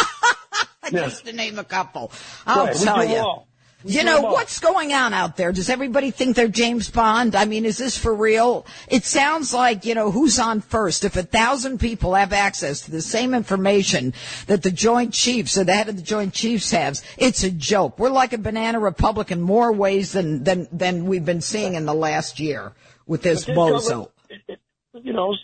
Yeah. 0.93 1.05
Just 1.05 1.25
to 1.25 1.33
name 1.33 1.59
a 1.59 1.65
couple. 1.65 2.13
I'll 2.47 2.67
Right, 2.67 2.77
tell 2.77 3.03
you. 3.07 3.17
all. 3.17 3.49
You 3.87 4.03
know, 4.03 4.23
what's 4.23 4.61
going 4.61 4.93
on 4.93 5.13
out 5.13 5.37
there? 5.37 5.53
Does 5.53 5.69
everybody 5.69 6.11
think 6.11 6.37
they're 6.37 6.49
James 6.49 6.91
Bond? 6.91 7.35
I 7.37 7.45
mean, 7.45 7.65
is 7.67 7.77
this 7.77 7.99
for 7.99 8.15
real? 8.15 8.65
It 8.89 9.05
sounds 9.05 9.53
like, 9.53 9.85
you 9.85 9.95
know, 9.95 10.11
who's 10.11 10.39
on 10.39 10.61
first? 10.63 11.05
If 11.05 11.17
a 11.17 11.23
thousand 11.23 11.79
people 11.81 12.15
have 12.15 12.33
access 12.33 12.81
to 12.83 12.91
the 12.91 13.03
same 13.03 13.35
information 13.35 14.15
that 14.47 14.63
the 14.63 14.71
Joint 14.71 15.13
Chiefs 15.13 15.59
or 15.59 15.65
the 15.65 15.75
head 15.75 15.89
of 15.91 15.97
the 15.97 16.03
Joint 16.03 16.33
Chiefs 16.33 16.71
has, 16.71 17.05
it's 17.19 17.45
a 17.45 17.51
joke. 17.51 17.99
We're 17.99 18.09
like 18.09 18.33
a 18.33 18.39
banana 18.39 18.81
republic 18.81 19.31
in 19.31 19.43
more 19.43 19.71
ways 19.73 20.13
than, 20.13 20.45
than, 20.45 20.67
than 20.73 21.05
we've 21.05 21.25
been 21.25 21.43
seeing 21.43 21.75
in 21.75 21.85
the 21.85 21.95
last 21.95 22.41
year 22.41 22.73
with 23.07 23.23
this 23.23 23.45
bozo. 23.45 23.81
government- 23.83 24.09
it- 24.31 24.41
it- 24.49 24.61
You 25.05 25.13
know, 25.13 25.35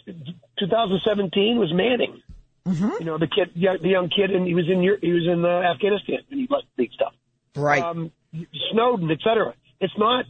2017 0.59 1.59
was 1.59 1.73
Manning. 1.75 2.23
Mm-hmm. 2.67 2.91
You 3.01 3.05
know, 3.05 3.19
the 3.19 3.27
kid, 3.27 3.51
the 3.55 3.89
young 3.89 4.09
kid, 4.09 4.31
and 4.31 4.47
he 4.47 4.55
was 4.55 4.67
in 4.69 4.81
he 4.83 5.13
was 5.13 5.27
in 5.27 5.45
uh, 5.45 5.49
Afghanistan, 5.49 6.19
and 6.31 6.41
he 6.41 6.47
let 6.51 6.63
leak 6.79 6.93
stuff. 6.93 7.13
Right. 7.57 7.83
Um, 7.83 8.13
Snowden, 8.73 9.11
et 9.11 9.19
cetera. 9.23 9.55
It's 9.81 9.97
not. 9.99 10.25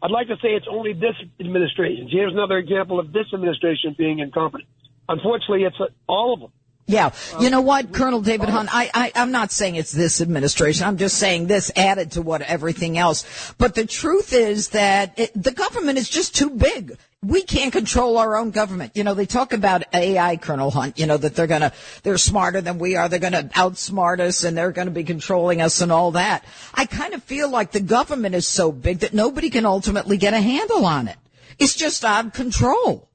I'd 0.00 0.10
like 0.10 0.28
to 0.28 0.36
say 0.36 0.50
it's 0.50 0.68
only 0.70 0.92
this 0.92 1.14
administration. 1.40 2.08
Here's 2.10 2.32
another 2.32 2.56
example 2.56 3.00
of 3.00 3.12
this 3.12 3.26
administration 3.34 3.94
being 3.98 4.20
incompetent. 4.20 4.68
Unfortunately, 5.08 5.64
it's 5.64 5.80
uh, 5.80 5.86
all 6.06 6.34
of 6.34 6.40
them. 6.40 6.52
Yeah. 6.86 7.12
You 7.38 7.50
know 7.50 7.60
what, 7.60 7.92
Colonel 7.92 8.22
David 8.22 8.48
Hunt, 8.48 8.70
I, 8.72 8.90
I, 8.94 9.12
I'm 9.14 9.30
not 9.30 9.52
saying 9.52 9.74
it's 9.74 9.92
this 9.92 10.22
administration. 10.22 10.86
I'm 10.86 10.96
just 10.96 11.18
saying 11.18 11.46
this 11.46 11.70
added 11.76 12.12
to 12.12 12.22
what 12.22 12.40
everything 12.40 12.96
else. 12.96 13.52
But 13.58 13.74
the 13.74 13.84
truth 13.84 14.32
is 14.32 14.70
that 14.70 15.18
it, 15.18 15.30
the 15.34 15.52
government 15.52 15.98
is 15.98 16.08
just 16.08 16.34
too 16.34 16.48
big. 16.48 16.96
We 17.20 17.42
can't 17.42 17.72
control 17.72 18.16
our 18.18 18.36
own 18.36 18.52
government. 18.52 18.92
You 18.94 19.02
know, 19.02 19.12
they 19.14 19.26
talk 19.26 19.52
about 19.52 19.82
AI, 19.92 20.36
Colonel 20.36 20.70
Hunt, 20.70 21.00
you 21.00 21.06
know, 21.06 21.16
that 21.16 21.34
they're 21.34 21.48
gonna, 21.48 21.72
they're 22.04 22.16
smarter 22.16 22.60
than 22.60 22.78
we 22.78 22.94
are. 22.94 23.08
They're 23.08 23.18
gonna 23.18 23.50
outsmart 23.54 24.20
us 24.20 24.44
and 24.44 24.56
they're 24.56 24.70
gonna 24.70 24.92
be 24.92 25.02
controlling 25.02 25.60
us 25.60 25.80
and 25.80 25.90
all 25.90 26.12
that. 26.12 26.44
I 26.74 26.86
kind 26.86 27.14
of 27.14 27.24
feel 27.24 27.50
like 27.50 27.72
the 27.72 27.80
government 27.80 28.36
is 28.36 28.46
so 28.46 28.70
big 28.70 29.00
that 29.00 29.14
nobody 29.14 29.50
can 29.50 29.66
ultimately 29.66 30.16
get 30.16 30.32
a 30.32 30.40
handle 30.40 30.86
on 30.86 31.08
it. 31.08 31.16
It's 31.58 31.74
just 31.74 32.04
out 32.04 32.26
of 32.26 32.32
control. 32.34 33.08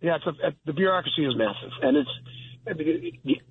Yeah, 0.00 0.16
it's 0.16 0.26
a, 0.26 0.54
the 0.64 0.72
bureaucracy 0.72 1.26
is 1.26 1.34
massive, 1.36 1.70
and 1.82 1.98
it's 1.98 2.10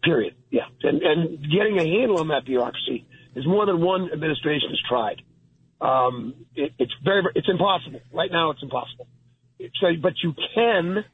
period. 0.03 0.33
Yeah, 0.49 0.63
and 0.81 1.01
and 1.03 1.39
getting 1.51 1.77
a 1.77 1.83
handle 1.85 2.19
on 2.19 2.29
that 2.29 2.45
bureaucracy 2.45 3.05
is 3.35 3.45
more 3.45 3.65
than 3.67 3.79
one 3.79 4.09
administration 4.11 4.69
has 4.69 4.79
tried. 4.89 5.21
Um, 5.81 6.33
it, 6.55 6.73
it's 6.79 6.93
very- 7.03 7.31
it's 7.35 7.49
impossible 7.49 8.01
right 8.11 8.31
now. 8.31 8.49
It's 8.51 8.63
impossible. 8.63 9.07
So, 9.79 9.87
but 10.01 10.13
you 10.23 10.33
can 10.55 11.05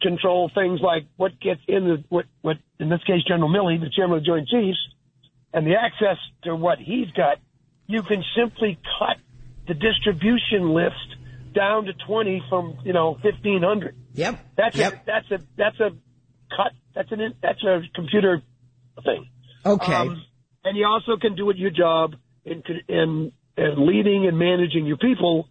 control 0.00 0.50
things 0.54 0.80
like 0.82 1.06
what 1.16 1.40
gets 1.40 1.60
in 1.66 1.84
the 1.84 2.04
what 2.08 2.26
what 2.42 2.56
in 2.78 2.88
this 2.88 3.02
case 3.04 3.22
General 3.26 3.48
Milley, 3.48 3.80
the 3.80 3.90
chairman 3.90 4.18
of 4.18 4.24
the 4.24 4.26
Joint 4.26 4.48
Chiefs, 4.48 4.78
and 5.52 5.66
the 5.66 5.74
access 5.76 6.18
to 6.44 6.54
what 6.54 6.78
he's 6.78 7.10
got. 7.16 7.38
You 7.86 8.02
can 8.02 8.24
simply 8.36 8.78
cut 8.98 9.18
the 9.68 9.74
distribution 9.74 10.72
list 10.72 10.94
down 11.54 11.84
to 11.84 11.92
twenty 12.06 12.42
from 12.48 12.78
you 12.84 12.92
know 12.92 13.18
fifteen 13.22 13.62
hundred. 13.62 13.96
Yep. 14.14 14.38
That's 14.56 14.76
yep. 14.76 14.92
a 14.92 15.02
that's 15.06 15.30
a 15.30 15.46
that's 15.56 15.80
a 15.80 15.90
cut. 16.50 16.72
That's 16.94 17.12
an 17.12 17.34
that's 17.42 17.62
a 17.62 17.82
computer 17.94 18.42
thing. 19.04 19.28
okay. 19.64 19.94
Um, 19.94 20.22
and 20.64 20.76
you 20.76 20.86
also 20.86 21.16
can 21.20 21.34
do 21.34 21.50
it 21.50 21.56
your 21.56 21.70
job 21.70 22.14
in 22.44 22.62
in 22.88 23.32
in 23.56 23.86
leading 23.86 24.26
and 24.26 24.38
managing 24.38 24.86
your 24.86 24.96
people. 24.96 25.48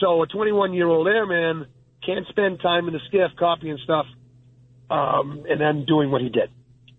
So 0.00 0.22
a 0.22 0.26
21 0.26 0.74
year 0.74 0.88
old 0.88 1.06
airman 1.06 1.66
can't 2.04 2.26
spend 2.28 2.60
time 2.60 2.88
in 2.88 2.94
the 2.94 3.00
SCIF 3.12 3.36
copying 3.36 3.78
stuff, 3.84 4.06
um, 4.90 5.44
and 5.48 5.60
then 5.60 5.84
doing 5.84 6.10
what 6.10 6.20
he 6.20 6.28
did. 6.28 6.50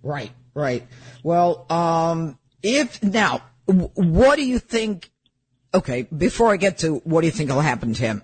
Right, 0.02 0.32
right. 0.54 0.86
Well, 1.24 1.66
um, 1.70 2.40
if 2.62 3.02
now, 3.04 3.42
what 3.66 4.36
do 4.38 4.46
you 4.46 4.60
think? 4.60 5.10
Okay, 5.74 6.04
before 6.04 6.52
I 6.52 6.58
get 6.58 6.80
to 6.80 6.98
what 7.04 7.22
do 7.22 7.28
you 7.28 7.32
think 7.32 7.50
will 7.50 7.62
happen 7.62 7.94
to 7.94 8.02
him, 8.02 8.22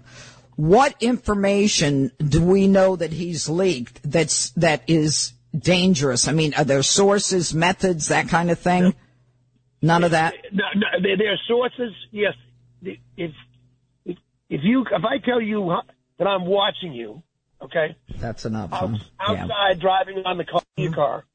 what 0.55 0.95
information 0.99 2.11
do 2.17 2.43
we 2.43 2.67
know 2.67 2.95
that 2.95 3.11
he's 3.11 3.49
leaked 3.49 4.01
that's 4.03 4.51
that 4.51 4.83
is 4.87 5.33
dangerous? 5.57 6.27
I 6.27 6.33
mean, 6.33 6.53
are 6.55 6.63
there 6.63 6.83
sources, 6.83 7.53
methods, 7.53 8.09
that 8.09 8.29
kind 8.29 8.51
of 8.51 8.59
thing? 8.59 8.93
None 9.81 10.03
of 10.03 10.11
that. 10.11 10.35
No, 10.51 10.65
no, 10.75 10.87
are 11.09 11.37
sources. 11.47 11.93
Yes, 12.11 12.33
if 12.81 13.31
if 14.49 14.61
you 14.63 14.85
if 14.91 15.05
I 15.05 15.19
tell 15.19 15.41
you 15.41 15.73
that 16.17 16.27
I'm 16.27 16.45
watching 16.45 16.93
you, 16.93 17.23
okay, 17.61 17.95
That's 18.17 18.45
enough. 18.45 18.73
out, 18.73 18.91
huh? 18.91 19.33
Yeah. 19.33 19.43
outside 19.43 19.79
driving 19.79 20.23
on 20.25 20.37
the 20.37 20.45
car, 20.45 20.63
your 20.75 20.87
mm-hmm. 20.87 20.95
car, 20.95 21.25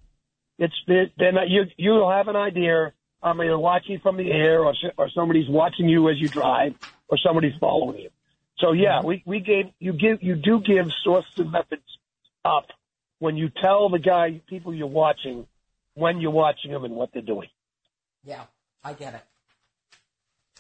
it's 0.59 0.75
then 0.87 1.37
you 1.49 1.65
you'll 1.77 2.11
have 2.11 2.29
an 2.29 2.37
idea. 2.37 2.93
I'm 3.23 3.41
either 3.41 3.59
watching 3.59 4.01
from 4.01 4.17
the 4.17 4.31
air, 4.31 4.65
or 4.65 4.75
or 4.99 5.09
somebody's 5.11 5.49
watching 5.49 5.89
you 5.89 6.09
as 6.11 6.21
you 6.21 6.29
drive, 6.29 6.75
or 7.09 7.17
somebody's 7.19 7.55
following 7.59 8.01
you. 8.01 8.11
So 8.59 8.73
yeah, 8.73 8.99
mm-hmm. 8.99 9.07
we 9.07 9.23
we 9.25 9.41
gave 9.41 9.67
you 9.79 9.93
give 9.93 10.23
you 10.23 10.35
do 10.35 10.61
give 10.61 10.93
sources 11.03 11.33
and 11.39 11.51
methods 11.51 11.99
up 12.45 12.67
when 13.19 13.37
you 13.37 13.49
tell 13.49 13.89
the 13.89 13.99
guy 13.99 14.41
people 14.47 14.75
you're 14.75 14.87
watching 14.87 15.47
when 15.95 16.21
you're 16.21 16.31
watching 16.31 16.73
them 16.73 16.85
and 16.85 16.95
what 16.95 17.11
they're 17.13 17.23
doing. 17.23 17.49
Yeah, 18.25 18.45
I 18.83 18.93
get 18.93 19.15
it. 19.15 19.23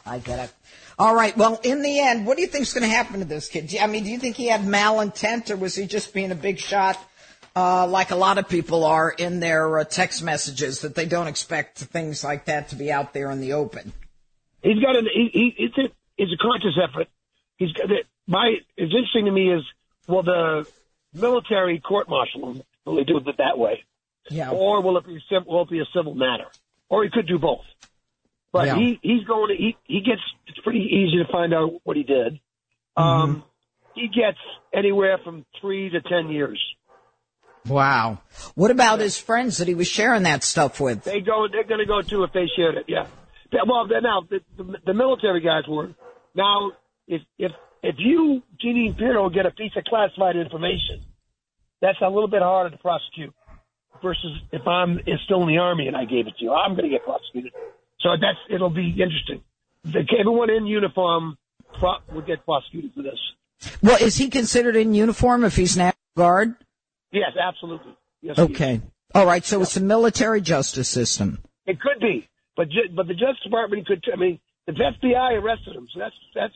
I 0.07 0.19
get 0.19 0.39
it. 0.39 0.53
All 0.99 1.15
right. 1.15 1.37
Well, 1.37 1.61
in 1.63 1.83
the 1.83 2.01
end, 2.01 2.27
what 2.27 2.37
do 2.37 2.43
you 2.43 2.49
think 2.49 2.63
is 2.63 2.73
going 2.73 2.89
to 2.89 2.95
happen 2.95 3.21
to 3.21 3.25
this 3.25 3.49
kid? 3.49 3.75
I 3.81 3.87
mean, 3.87 4.05
do 4.05 4.11
you 4.11 4.19
think 4.19 4.37
he 4.37 4.47
had 4.47 4.63
malintent, 4.63 5.51
or 5.51 5.57
was 5.57 5.75
he 5.75 5.87
just 5.87 6.15
being 6.15 6.31
a 6.31 6.37
big 6.37 6.59
shot, 6.59 6.99
uh, 7.57 7.87
like 7.87 8.11
a 8.11 8.17
lot 8.17 8.39
of 8.39 8.49
people 8.49 8.85
are 8.85 9.11
in 9.11 9.41
their 9.41 9.79
uh, 9.79 9.85
text 9.85 10.23
messages 10.23 10.81
that 10.83 10.95
they 10.95 11.07
don't 11.07 11.27
expect 11.27 11.79
things 11.79 12.23
like 12.23 12.45
that 12.47 12.69
to 12.69 12.77
be 12.77 12.93
out 12.93 13.13
there 13.13 13.31
in 13.31 13.41
the 13.41 13.55
open? 13.55 13.93
He's 14.63 14.81
got 14.81 14.97
an 14.97 15.07
he, 15.13 15.31
he 15.33 15.55
it's 15.65 15.77
a 15.79 15.93
it's 16.17 16.33
a 16.33 16.43
conscious 16.43 16.79
effort. 16.83 17.09
He's 17.59 17.73
got 17.73 17.91
it. 17.91 18.07
My 18.27 18.55
it's 18.77 18.93
interesting 18.93 19.27
to 19.27 19.31
me 19.31 19.53
is 19.53 19.63
well 20.09 20.23
the 20.23 20.67
military 21.13 21.81
court 21.81 22.09
martial 22.09 22.51
him. 22.51 22.63
Will 22.85 22.97
they 22.97 23.05
do 23.05 23.19
it 23.19 23.25
that 23.39 23.59
way? 23.59 23.85
Yeah. 24.31 24.51
or 24.51 24.81
will 24.81 24.97
it 24.97 25.07
be 25.07 25.21
will 25.47 25.63
it 25.63 25.71
be 25.71 25.81
a 25.81 25.85
civil 25.95 26.15
matter, 26.15 26.47
or 26.89 27.05
he 27.05 27.11
could 27.11 27.29
do 27.29 27.39
both. 27.39 27.65
But 28.55 28.67
Yeah. 28.69 28.77
he 28.77 29.01
he's 29.03 29.25
going 29.25 29.49
to 29.49 29.57
he 29.57 29.77
he 29.83 30.01
gets 30.01 30.23
it's 30.47 30.61
pretty 30.61 30.79
easy 30.79 31.19
to 31.25 31.31
find 31.31 31.53
out 31.53 31.73
what 31.83 31.97
he 31.97 32.05
did. 32.05 32.39
Um, 32.97 33.43
he 33.97 34.07
gets 34.07 34.39
anywhere 34.73 35.19
from 35.25 35.45
three 35.61 35.91
to 35.91 36.01
ten 36.01 36.31
years. 36.31 36.63
Wow. 37.67 38.19
What 38.55 38.71
about 38.71 39.01
his 39.01 39.19
friends 39.19 39.59
that 39.59 39.67
he 39.67 39.75
was 39.75 39.89
sharing 39.89 40.23
that 40.23 40.45
stuff 40.45 40.81
with? 40.81 41.03
They 41.03 41.21
go 41.21 41.49
they're 41.51 41.65
going 41.65 41.81
to 41.81 41.87
go 41.87 42.01
too 42.03 42.23
if 42.23 42.33
they 42.33 42.47
shared 42.57 42.77
it. 42.77 42.85
Yeah. 42.87 43.09
Well, 43.67 43.87
now 43.89 44.23
the, 44.31 44.41
the, 44.57 44.79
the 44.87 44.95
military 44.95 45.41
guys 45.41 45.65
were 45.69 45.91
now 46.37 46.71
if 47.09 47.23
if 47.37 47.51
if 47.83 47.97
you 47.99 48.41
Jeanine 48.65 48.97
Pirro 48.97 49.31
get 49.31 49.47
a 49.47 49.51
piece 49.51 49.73
of 49.77 49.83
classified 49.85 50.37
information, 50.37 51.05
that's 51.83 51.99
a 52.01 52.09
little 52.09 52.29
bit 52.29 52.43
harder 52.43 52.71
to 52.71 52.79
prosecute. 52.79 53.35
versus 54.01 54.39
if 54.53 54.65
I'm 54.67 55.01
still 55.25 55.43
in 55.43 55.49
the 55.49 55.59
army 55.59 55.89
and 55.89 55.97
I 55.97 56.05
gave 56.05 56.29
it 56.29 56.37
to 56.39 56.45
you. 56.45 56.53
I'm 56.53 56.73
going 56.77 56.85
to 56.85 56.91
get 56.91 57.05
prosecuted. 57.05 57.53
So 58.05 58.11
that's 58.21 58.39
it'll 58.51 58.71
be 58.71 58.91
interesting. 58.91 59.43
The, 59.85 60.05
everyone 60.21 60.51
in 60.51 60.67
uniform 60.67 61.39
pro, 61.79 61.95
would 62.13 62.27
get 62.27 62.45
prosecuted 62.45 62.93
for 62.95 63.03
this. 63.03 63.19
Well, 63.83 63.97
is 63.97 64.17
he 64.17 64.29
considered 64.29 64.77
in 64.77 64.95
uniform 64.95 65.43
if 65.43 65.57
he's 65.57 65.77
National 65.77 65.97
Guard? 66.17 66.55
Yes, 67.13 67.31
absolutely. 67.41 67.97
Yes, 68.21 68.39
okay. 68.39 68.83
All 69.15 69.25
right. 69.25 69.45
So 69.45 69.57
yeah. 69.57 69.63
it's 69.63 69.77
a 69.79 69.81
military 69.81 70.43
justice 70.43 70.89
system. 70.89 71.39
It 71.67 71.81
could 71.81 71.99
be, 71.99 72.29
but 72.57 72.69
but 72.95 73.07
the 73.07 73.15
Justice 73.15 73.43
Department 73.43 73.87
could. 73.87 74.05
I 74.13 74.17
mean, 74.17 74.39
the 74.67 74.73
FBI 74.73 75.41
arrested 75.41 75.75
him, 75.75 75.89
so 75.93 76.01
that's 76.01 76.15
that's 76.35 76.55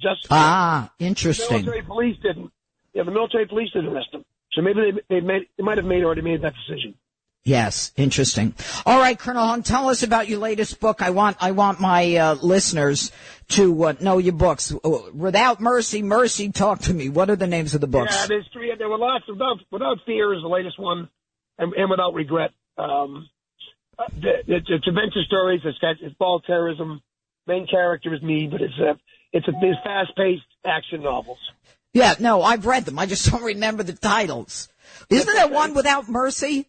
just 0.00 0.26
ah 0.30 0.90
interesting. 0.98 1.48
The 1.48 1.62
military 1.64 1.82
police 1.82 2.16
didn't. 2.22 2.50
Yeah, 2.94 3.02
the 3.02 3.10
military 3.10 3.46
police 3.46 3.70
didn't 3.74 3.92
arrest 3.92 4.08
him, 4.12 4.24
so 4.52 4.62
maybe 4.62 4.80
they 5.08 5.16
they 5.16 5.20
made 5.20 5.42
they 5.58 5.64
might 5.64 5.76
have 5.76 5.86
made 5.86 6.02
already 6.02 6.22
made 6.22 6.40
that 6.42 6.54
decision. 6.66 6.94
Yes, 7.48 7.92
interesting. 7.96 8.52
All 8.84 8.98
right, 8.98 9.18
Colonel 9.18 9.46
Hunt, 9.46 9.64
tell 9.64 9.88
us 9.88 10.02
about 10.02 10.28
your 10.28 10.38
latest 10.38 10.80
book. 10.80 11.00
I 11.00 11.08
want 11.08 11.38
I 11.40 11.52
want 11.52 11.80
my 11.80 12.14
uh, 12.16 12.34
listeners 12.34 13.10
to 13.52 13.84
uh, 13.84 13.94
know 14.02 14.18
your 14.18 14.34
books. 14.34 14.70
Uh, 14.70 14.98
Without 15.14 15.58
Mercy, 15.58 16.02
Mercy, 16.02 16.52
talk 16.52 16.80
to 16.80 16.92
me. 16.92 17.08
What 17.08 17.30
are 17.30 17.36
the 17.36 17.46
names 17.46 17.74
of 17.74 17.80
the 17.80 17.86
books? 17.86 18.14
Yeah, 18.14 18.26
there's 18.26 18.46
three. 18.52 18.70
There 18.76 18.90
were 18.90 18.98
lots. 18.98 19.24
Without 19.26 19.60
Without 19.70 19.96
Fear 20.04 20.34
is 20.34 20.42
the 20.42 20.48
latest 20.48 20.78
one, 20.78 21.08
and, 21.56 21.72
and 21.72 21.88
Without 21.88 22.12
Regret. 22.12 22.50
Um, 22.76 23.30
uh, 23.98 24.04
it's, 24.20 24.68
it's 24.68 24.86
adventure 24.86 25.22
stories. 25.26 25.62
It's 25.64 25.78
got 25.78 25.96
it's 26.02 26.14
ball 26.16 26.40
terrorism. 26.40 27.00
Main 27.46 27.66
character 27.66 28.12
is 28.12 28.20
me, 28.20 28.46
but 28.46 28.60
it's 28.60 28.78
a 28.78 28.98
it's 29.32 29.48
a 29.48 29.52
it's 29.62 29.78
fast 29.82 30.14
paced 30.18 30.42
action 30.66 31.02
novels. 31.02 31.38
Yeah, 31.94 32.12
no, 32.20 32.42
I've 32.42 32.66
read 32.66 32.84
them. 32.84 32.98
I 32.98 33.06
just 33.06 33.30
don't 33.30 33.42
remember 33.42 33.84
the 33.84 33.94
titles. 33.94 34.68
Isn't 35.08 35.34
there 35.34 35.48
one 35.48 35.72
Without 35.72 36.10
Mercy? 36.10 36.66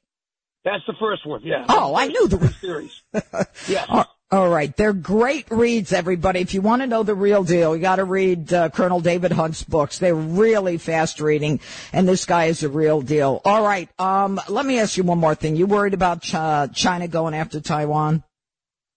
That's 0.70 0.86
the 0.86 0.94
first 1.00 1.26
one, 1.26 1.42
yeah. 1.44 1.66
Oh, 1.68 1.96
I 1.96 2.06
knew 2.06 2.28
the 2.28 2.48
series. 2.62 3.02
yeah. 3.68 4.04
All 4.30 4.48
right. 4.48 4.76
They're 4.76 4.94
great 4.94 5.50
reads, 5.50 5.92
everybody. 5.92 6.42
If 6.42 6.54
you 6.54 6.62
want 6.62 6.84
to 6.84 6.88
know 6.88 7.02
the 7.02 7.16
real 7.16 7.44
deal, 7.44 7.76
you 7.76 7.82
got 7.82 7.96
to 7.96 8.04
read 8.04 8.54
uh, 8.54 8.70
Colonel 8.70 9.00
David 9.00 9.32
Hunt's 9.32 9.64
books. 9.64 9.98
They're 9.98 10.14
really 10.14 10.78
fast 10.78 11.22
reading, 11.22 11.60
and 11.92 12.08
this 12.08 12.26
guy 12.26 12.46
is 12.46 12.62
a 12.62 12.70
real 12.70 13.02
deal. 13.02 13.42
All 13.44 13.64
right. 13.64 13.90
Um, 14.00 14.40
let 14.48 14.64
me 14.64 14.80
ask 14.80 14.96
you 14.96 15.04
one 15.04 15.18
more 15.18 15.34
thing. 15.34 15.56
You 15.56 15.66
worried 15.66 15.96
about 15.96 16.22
Ch- 16.22 16.76
China 16.76 17.08
going 17.08 17.34
after 17.34 17.60
Taiwan? 17.60 18.24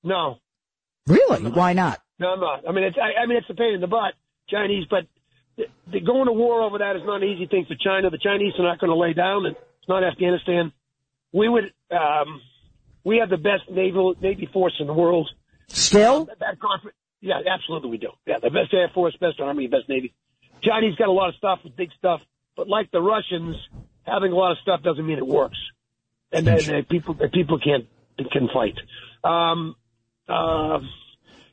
No. 0.05 0.41
Really? 1.07 1.51
Why 1.51 1.73
not? 1.73 2.03
No, 2.19 2.35
I'm 2.35 2.41
not. 2.41 2.69
I 2.69 2.73
mean, 2.73 2.85
it's 2.85 2.99
I, 2.99 3.23
I 3.23 3.27
mean, 3.27 3.39
it's 3.39 3.49
a 3.49 3.55
pain 3.55 3.73
in 3.73 3.81
the 3.81 3.87
butt, 3.87 4.13
Chinese, 4.51 4.85
but 4.91 5.05
the, 5.57 5.65
the 5.91 6.01
going 6.01 6.27
to 6.27 6.33
war 6.33 6.61
over 6.61 6.77
that 6.79 6.97
is 6.97 7.03
not 7.07 7.23
an 7.23 7.29
easy 7.31 7.47
thing 7.47 7.65
for 7.67 7.77
China. 7.83 8.11
The 8.11 8.19
Chinese 8.19 8.53
are 8.59 8.65
not 8.65 8.79
going 8.79 8.91
to 8.91 8.97
lay 8.97 9.15
down, 9.15 9.47
and 9.47 9.57
it's 9.57 9.89
not 9.89 10.05
Afghanistan 10.05 10.71
we 11.33 11.49
would 11.49 11.73
um, 11.91 12.41
we 13.05 13.19
have 13.19 13.31
the 13.31 13.37
best 13.37 13.71
naval 13.71 14.15
navy 14.21 14.49
force 14.53 14.75
in 14.81 14.87
the 14.87 14.93
world. 14.93 15.29
Still, 15.69 16.27
that, 16.27 16.39
that 16.41 16.61
conference, 16.61 16.97
yeah, 17.21 17.41
absolutely 17.51 17.91
we 17.91 17.99
do. 17.99 18.11
Yeah, 18.27 18.39
the 18.43 18.51
best 18.51 18.73
air 18.73 18.91
force, 18.95 19.17
best 19.21 19.41
army, 19.41 19.67
best 19.67 19.89
navy. 19.89 20.15
Chinese 20.63 20.95
got 20.97 21.09
a 21.09 21.13
lot 21.13 21.31
of 21.31 21.35
stuff, 21.37 21.61
big 21.77 21.91
stuff, 21.99 22.21
but 22.57 22.69
like 22.69 22.91
the 22.91 23.01
Russians, 23.01 23.57
having 24.05 24.33
a 24.33 24.35
lot 24.35 24.53
of 24.53 24.59
stuff 24.59 24.83
doesn't 24.83 25.07
mean 25.07 25.19
it 25.19 25.27
works, 25.27 25.59
and 26.31 26.47
then 26.47 26.75
uh, 26.75 26.83
people 26.89 27.15
people 27.33 27.59
can't 27.59 27.87
can 28.31 28.49
fight. 28.53 28.79
Um, 29.25 29.77
uh, 30.29 30.81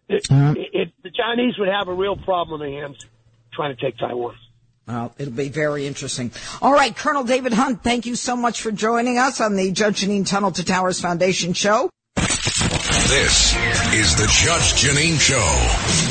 it, 0.08 0.28
uh, 0.32 0.54
it, 0.58 0.70
it, 0.74 0.94
the 1.04 1.12
Chinese 1.12 1.58
would 1.58 1.70
have 1.70 1.88
a 1.88 1.94
real 1.94 2.16
problem 2.16 2.62
in 2.62 2.72
their 2.72 2.82
hands 2.82 3.06
trying 3.54 3.76
to 3.76 3.82
take 3.82 3.98
Taiwan. 3.98 4.36
Well, 4.90 5.14
it'll 5.20 5.34
be 5.34 5.50
very 5.50 5.86
interesting. 5.86 6.32
All 6.64 6.74
right, 6.74 6.96
Colonel 6.96 7.24
David 7.24 7.54
Hunt, 7.54 7.84
thank 7.84 8.08
you 8.08 8.16
so 8.16 8.36
much 8.36 8.62
for 8.62 8.72
joining 8.72 9.20
us 9.20 9.40
on 9.40 9.56
the 9.56 9.72
Judge 9.72 10.02
Jeanine 10.02 10.28
Tunnel 10.28 10.52
to 10.54 10.66
Towers 10.66 11.00
Foundation 11.00 11.54
show. 11.54 11.92
This 12.16 13.56
is 13.94 14.16
the 14.16 14.28
Judge 14.32 14.74
Jeanine 14.74 15.20
Show. 15.20 16.09